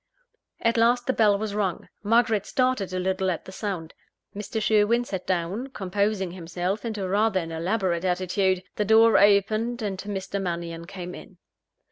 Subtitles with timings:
[0.61, 1.87] At last the bell was rung.
[2.01, 3.93] Margaret started a little at the sound.
[4.35, 4.59] Mr.
[4.59, 10.41] Sherwin sat down; composing himself into rather an elaborate attitude the door opened, and Mr.
[10.41, 11.37] Mannion came in.